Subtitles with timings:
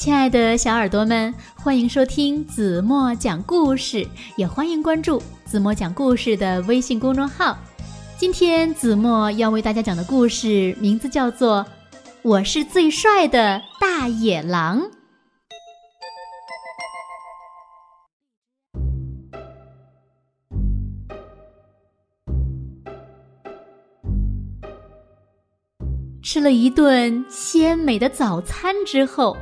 [0.00, 7.54] 亲爱的小耳朵们，欢迎收听子墨讲故事，也欢迎关注子墨讲故事的微信公众号。
[8.16, 11.62] 今天子墨要为大家讲的故事名字叫做
[12.22, 14.80] 《我是最帅的大野狼》。
[26.22, 29.36] 吃了一顿鲜美的早餐之后。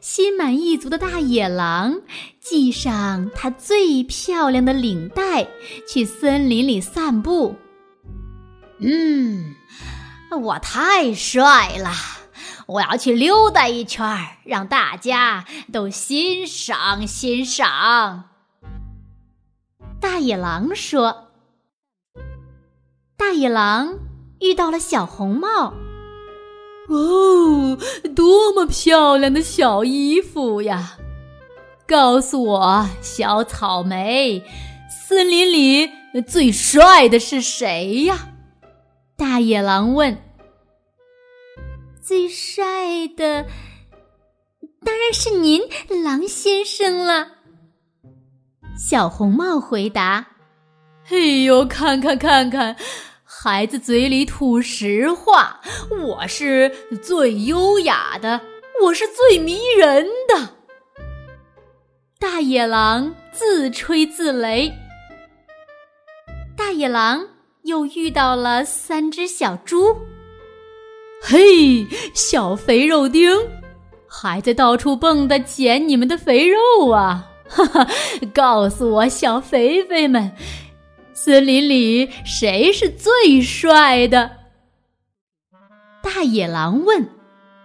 [0.00, 2.00] 心满意足的大野狼
[2.40, 5.48] 系上它最漂亮的领带，
[5.88, 7.56] 去森林里散步。
[8.80, 9.54] 嗯，
[10.40, 11.90] 我太帅了！
[12.66, 14.06] 我要去溜达一圈，
[14.44, 18.24] 让大家都欣赏欣赏。
[20.00, 21.28] 大野狼说。
[23.16, 23.98] 大野狼
[24.38, 25.74] 遇到了小红帽。
[26.88, 27.78] 哦，
[28.16, 30.96] 多么漂亮的小衣服呀！
[31.86, 34.42] 告诉我，小草莓，
[34.90, 35.90] 森林里
[36.26, 38.30] 最帅的是谁呀？
[39.16, 40.16] 大野狼问。
[42.02, 43.44] 最帅的
[44.84, 45.60] 当然是您，
[46.02, 47.28] 狼先生了。
[48.78, 50.26] 小红帽回答。
[51.10, 52.76] 哎呦，看看看看！
[53.40, 55.60] 孩子嘴里吐实话，
[56.04, 56.68] 我是
[57.00, 58.40] 最优雅的，
[58.82, 60.54] 我是最迷人的。
[62.18, 64.72] 大野狼自吹自擂。
[66.56, 67.24] 大野狼
[67.62, 69.96] 又遇到了三只小猪。
[71.22, 73.30] 嘿，小肥肉丁，
[74.08, 77.30] 还在到处蹦跶捡你们的肥肉啊！
[77.48, 77.86] 哈哈，
[78.34, 80.32] 告诉我，小肥肥们。
[81.20, 84.36] 森林里谁是最帅的？
[86.00, 87.08] 大野狼问。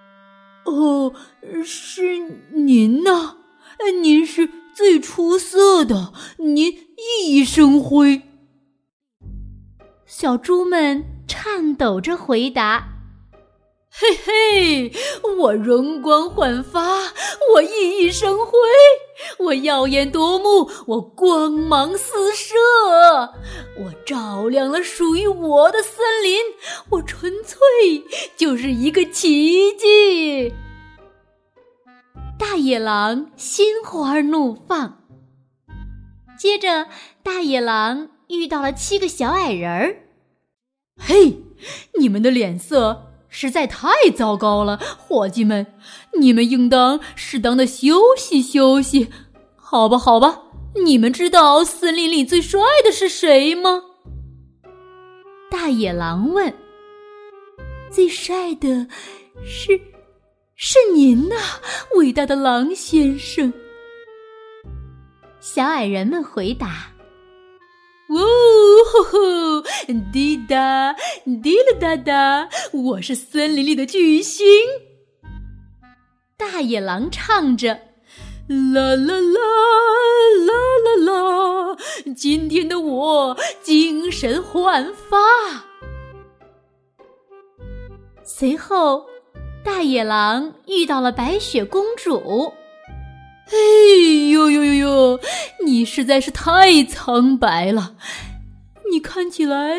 [0.66, 1.14] “哦，
[1.64, 2.18] 是
[2.52, 3.38] 您呐！
[4.02, 8.24] 您是最出色的，您熠熠生辉。”
[10.08, 12.93] 小猪们颤抖着回答。
[14.04, 14.92] 嘿嘿，
[15.38, 16.82] 我容光焕发，
[17.54, 18.52] 我熠熠生辉，
[19.40, 22.54] 我耀眼夺目，我光芒四射，
[23.78, 26.38] 我照亮了属于我的森林，
[26.90, 27.58] 我纯粹
[28.36, 30.54] 就是一个奇迹。
[32.38, 35.02] 大野狼心花怒放。
[36.38, 36.88] 接着，
[37.24, 39.96] 大野狼遇到了七个小矮人儿。
[41.00, 41.42] 嘿，
[41.98, 43.13] 你们的脸色。
[43.36, 45.66] 实在太糟糕了，伙计们，
[46.20, 49.10] 你们应当适当的休息休息，
[49.56, 50.40] 好吧，好吧。
[50.86, 53.82] 你们知道森林里最帅的是谁吗？
[55.50, 56.54] 大野狼问。
[57.90, 58.88] 最帅的
[59.44, 59.82] 是，
[60.56, 61.36] 是您呐，
[61.96, 63.52] 伟大的狼先生。
[65.40, 66.93] 小矮人们回答。
[68.14, 68.20] 呜
[68.92, 69.64] 呼呼，
[70.12, 70.96] 滴答
[71.42, 74.46] 滴了答答，我是森林里的巨星。
[76.38, 77.74] 大野狼唱着，
[78.48, 79.40] 啦啦啦
[80.46, 80.54] 啦
[80.86, 81.78] 啦啦，
[82.16, 85.18] 今天的我精神焕发。
[88.24, 89.08] 随后，
[89.64, 92.54] 大野狼遇到了白雪公主。
[93.48, 95.20] 哎呦呦呦呦！
[95.66, 97.96] 你实在是太苍白了，
[98.92, 99.78] 你看起来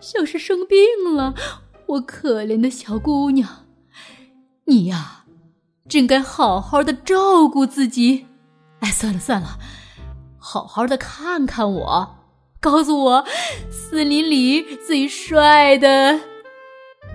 [0.00, 0.78] 像是生病
[1.14, 1.34] 了。
[1.86, 3.66] 我可怜的小姑娘，
[4.66, 5.24] 你呀，
[5.88, 8.26] 真该好好的照顾自己。
[8.80, 9.58] 哎，算了算了，
[10.38, 12.16] 好好的看看我，
[12.60, 13.24] 告诉我，
[13.70, 16.20] 森林里最帅的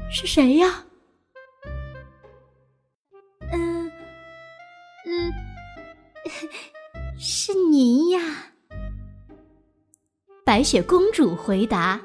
[0.10, 0.86] 是谁呀？
[7.36, 8.20] 是您呀，
[10.46, 12.00] 白雪公主回答：“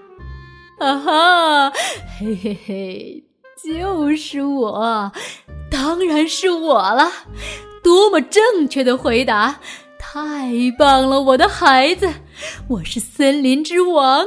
[0.81, 1.71] 啊哈，
[2.19, 3.25] 嘿嘿嘿，
[3.63, 5.13] 就是我，
[5.71, 7.13] 当然是我了！
[7.85, 9.61] 多么正确的回答，
[9.99, 12.11] 太棒了，我的孩子，
[12.67, 14.27] 我是森林之王，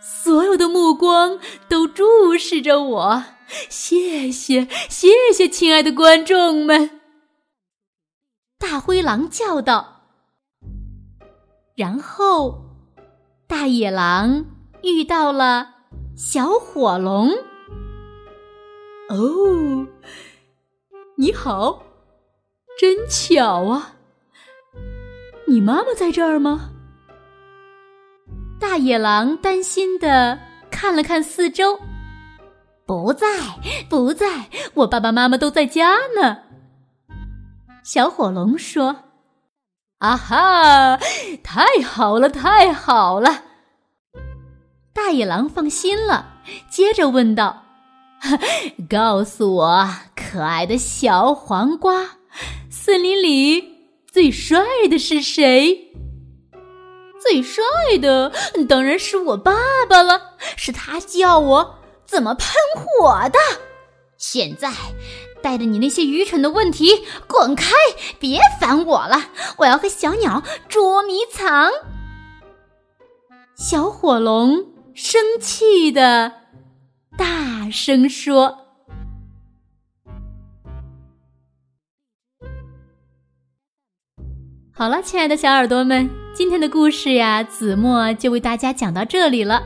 [0.00, 1.38] 所有的目光
[1.68, 3.24] 都注视着我。
[3.68, 7.00] 谢谢，谢谢，亲爱的观众们。”
[8.58, 10.01] 大灰狼叫道。
[11.82, 12.62] 然后，
[13.48, 14.46] 大野狼
[14.84, 15.68] 遇到了
[16.16, 17.30] 小火龙。
[19.08, 19.84] 哦，
[21.16, 21.82] 你好，
[22.78, 23.96] 真巧啊！
[25.48, 26.70] 你妈妈在这儿吗？
[28.60, 30.38] 大野狼担心的
[30.70, 31.80] 看了看四周，
[32.86, 33.26] 不在，
[33.90, 36.38] 不在，我爸爸妈妈都在家呢。
[37.82, 38.94] 小火龙说
[40.02, 40.98] ：“啊哈，
[41.44, 43.44] 太好了，太好了！”
[44.92, 47.62] 大野狼放心了，接着问道
[48.90, 52.18] ：“告诉我，可爱的小黄瓜，
[52.68, 53.64] 森林里
[54.10, 54.58] 最帅
[54.90, 55.92] 的是谁？”
[57.22, 57.62] 最帅
[58.00, 58.32] 的
[58.68, 59.54] 当然是我爸
[59.88, 63.38] 爸了，是他教我怎么喷火的。
[64.18, 64.68] 现在
[65.42, 67.72] 带着你那些愚蠢的问题滚开，
[68.18, 69.30] 别烦我了！
[69.58, 71.70] 我要和小鸟捉迷藏。
[73.56, 76.32] 小火龙生气的
[77.16, 78.58] 大声说
[84.72, 89.62] ：“好了，亲爱的小耳朵们。”今天的故事呀，子墨就为大家讲到这里了。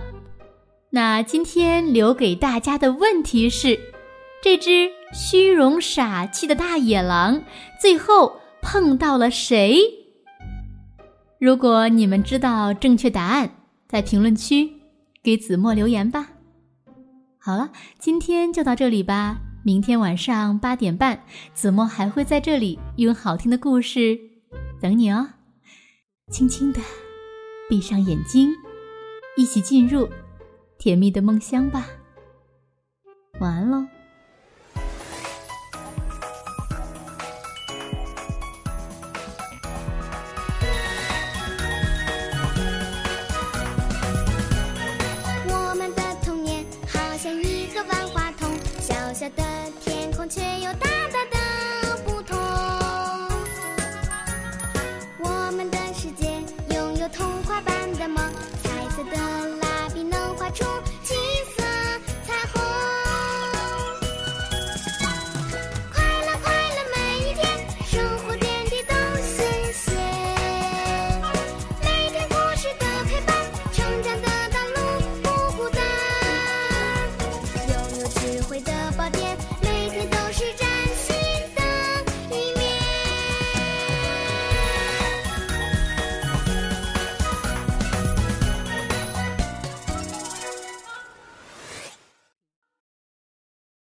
[0.90, 3.78] 那今天留给大家的问题是：
[4.46, 7.42] 这只虚荣傻气的大野狼
[7.80, 9.76] 最后碰到了谁？
[11.40, 13.50] 如果你们知道正确答案，
[13.88, 14.70] 在评论区
[15.20, 16.28] 给子墨留言吧。
[17.40, 19.38] 好了，今天就到这里吧。
[19.64, 24.16] 明天晚上八点半，子墨还会在这里用好听的故事
[24.80, 25.30] 等你哦。
[26.30, 26.80] 轻轻的
[27.68, 28.54] 闭上眼睛，
[29.36, 30.08] 一起进入
[30.78, 31.88] 甜蜜的梦乡吧。
[33.40, 33.84] 晚安喽。